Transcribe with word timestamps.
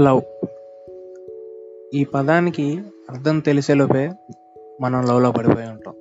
Love. 0.00 0.20
ఈ 1.94 2.04
పదానికి 2.04 2.80
అర్థం 3.10 3.40
తెలిసేలోపే 3.40 4.10
మనం 4.80 5.06
లవ్లో 5.06 5.32
పడిపోయి 5.32 5.68
ఉంటాం. 5.68 5.94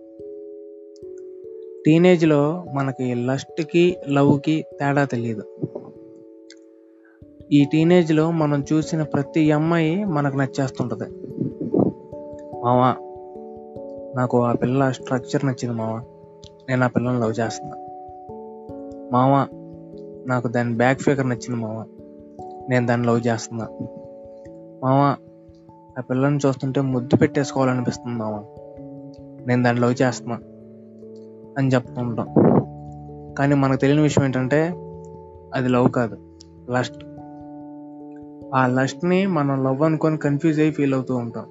టీనేజ్లో 1.85 2.65
మనకి 2.73 3.13
లస్ట్కి 3.13 3.97
లవ్కి 4.09 4.65
తేడా 4.79 5.05
తెలియదు 5.05 5.43
ఈ 7.51 7.65
టీనేజ్లో 7.65 8.31
మనం 8.31 8.65
చూసిన 8.73 9.03
ప్రతి 9.03 9.51
అమ్మాయి 9.51 10.03
మనకు 10.03 10.37
నచ్చేస్తుంటుంది. 10.37 11.09
మావా 12.63 12.95
నాకు 14.15 14.41
ఆ 14.41 14.53
పిల్ల 14.53 14.91
స్ట్రక్చర్ 14.91 15.45
నచ్చింది 15.45 15.75
మావా. 15.75 16.01
నేను 16.69 16.83
ఆ 16.83 16.87
పిల్లని 16.87 17.19
లవ్ 17.19 17.33
చేస్తున్నా. 17.39 17.77
మావా 19.11 19.47
నాకు 20.27 20.47
దాని 20.47 20.73
బ్యాక్ 20.73 21.01
ఫిగర్ 21.01 21.29
నచ్చింది 21.29 21.55
మావా. 21.55 21.85
నేను 22.69 22.85
దాన్ని 22.85 23.07
లవ్ 23.07 23.27
చేస్తున్నా. 23.27 23.67
మావా 24.83 25.15
ఆ 25.97 26.01
పిల్లని 26.01 26.39
చూస్తుంటే 26.47 26.81
ముద్దు 26.81 27.15
పెట్టేసుకోవాలనిపిస్తుంది 27.15 28.17
మామ. 28.17 28.43
నేను 29.47 29.63
దాన్ని 29.63 29.81
లవ్ 29.81 29.95
చేస్తున్నా 30.01 30.35
అని 31.57 31.67
చెప్తుంటాం. 31.67 32.27
కానీ 33.37 33.55
మనకు 33.55 33.79
తెలియని 33.79 34.03
విషయం 34.03 34.25
ఏంటంటే 34.25 34.61
అది 35.53 35.67
లవ్ 35.67 35.89
కాదు 35.89 36.17
లస్ట్ 36.71 37.05
ఆ 38.55 38.67
లస్ట్ని 38.67 39.27
మనం 39.27 39.63
లవ్ 39.63 39.81
అనుకొని 39.81 40.17
కన్ఫ్యూజ్ 40.17 40.59
అయ్యి 40.59 40.73
ఫీల్ 40.73 40.93
అవుతూ 40.93 41.15
ఉంటాం. 41.15 41.45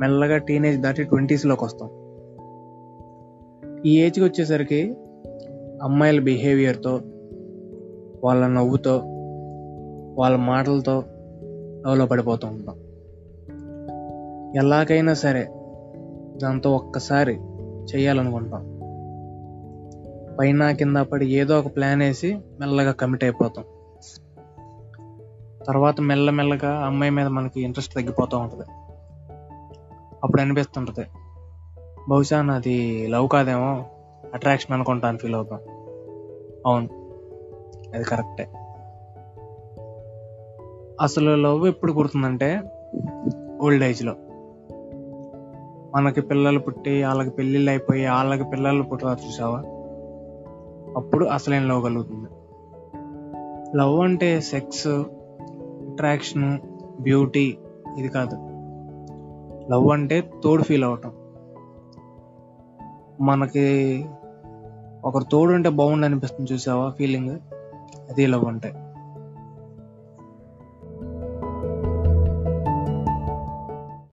మెల్లగా 0.00 0.36
టీనేజ్ 0.36 0.80
దాటి 0.80 1.04
ట్వంటీస్లోకి 1.04 1.64
వస్తాం. 1.64 1.90
ఈ 3.86 4.00
ఏజ్కి 4.00 4.24
వచ్చేసరికి 4.24 4.96
అమ్మాయిల 5.82 6.20
బిహేవియర్తో 6.20 7.00
వాళ్ళ 8.24 8.46
నవ్వుతో 8.46 9.11
వాళ్ళ 10.14 10.36
మాటలతో 10.36 11.04
అవలో 11.86 12.06
పడిపోతూ 12.06 12.48
ఉంటాం. 12.48 12.76
ఎలాగైనా 14.56 15.14
సరే 15.14 15.48
దాంతో 16.42 16.74
ఒక్కసారి 16.74 17.40
చేయాలనుకుంటాం 17.94 18.72
పైన 20.40 20.70
కింద 20.70 20.96
పడి 20.96 21.26
ఏదో 21.26 21.60
ఒక 21.60 21.76
ప్లాన్ 21.76 22.00
వేసి 22.00 22.38
మెల్లగా 22.60 22.92
కమిట్ 22.92 23.24
అయిపోతాం. 23.24 23.64
తర్వాత 25.66 26.00
మెల్లమెల్లగా 26.00 26.86
అమ్మాయి 26.86 27.12
మీద 27.12 27.26
మనకి 27.26 27.62
ఇంట్రెస్ట్ 27.62 27.94
తగ్గిపోతూ 27.94 28.38
ఉంటుంది. 28.38 28.64
అప్పుడు 30.24 30.42
అనిపిస్తుంటుంది 30.42 31.06
బహుశా 32.08 32.42
నాది 32.42 33.06
లవ్ 33.06 33.28
కాదేమో 33.28 33.86
అట్రాక్షన్ 34.34 34.72
అనుకుంటాను 34.72 35.18
ఫీల్ 35.18 35.34
అవుతాం. 35.34 35.58
అవును 36.66 36.88
అది 37.94 38.04
కరెక్టే. 38.04 38.48
అసలు 41.00 41.34
లవ్ 41.34 41.66
ఎప్పుడు 41.66 41.92
కుడుతుందంటే 41.92 42.62
ఓల్డ్ 43.62 43.84
ఏజ్లో 43.84 44.14
మనకి 45.94 46.20
పిల్లలు 46.20 46.58
పుట్టి 46.58 47.04
వాళ్ళకి 47.04 47.30
పెళ్ళిళ్ళు 47.30 47.70
అయిపోయి 47.70 48.06
వాళ్ళకి 48.06 48.50
పిల్లలు 48.50 48.82
పుట్టారు 48.82 49.26
చూసావా? 49.26 49.58
అప్పుడు 50.96 51.24
అసలేం 51.24 51.68
లవ్ 51.68 51.84
కలుగుతుంది. 51.84 52.28
లవ్ 53.76 54.00
అంటే 54.00 54.40
సెక్స్ 54.40 54.86
అట్రాక్షన్ 54.86 56.58
బ్యూటీ 57.00 57.58
ఇది 57.98 58.08
కాదు. 58.08 58.36
లవ్ 59.72 59.90
అంటే 59.90 60.30
తోడు 60.44 60.62
ఫీల్ 60.62 60.84
అవటం 60.84 61.12
మనకి 63.20 64.06
ఒకరు 65.04 65.24
తోడు 65.24 65.52
ఉంటే 65.52 65.68
బాగుండు 65.68 66.06
అనిపిస్తుంది 66.06 66.52
చూసావా? 66.52 66.90
ఫీలింగ్ 66.90 67.30
అది 68.10 68.26
లవ్ 68.26 68.44
అంటే. 68.44 68.72